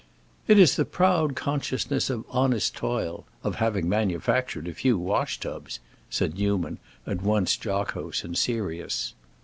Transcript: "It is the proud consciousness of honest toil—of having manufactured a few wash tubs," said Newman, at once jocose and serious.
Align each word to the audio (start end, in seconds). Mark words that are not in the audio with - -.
"It 0.47 0.57
is 0.57 0.77
the 0.77 0.83
proud 0.85 1.35
consciousness 1.35 2.09
of 2.09 2.25
honest 2.31 2.73
toil—of 2.75 3.55
having 3.57 3.87
manufactured 3.87 4.67
a 4.67 4.73
few 4.73 4.97
wash 4.97 5.39
tubs," 5.39 5.79
said 6.09 6.39
Newman, 6.39 6.79
at 7.05 7.21
once 7.21 7.55
jocose 7.63 8.23
and 8.23 8.35
serious. 8.35 9.13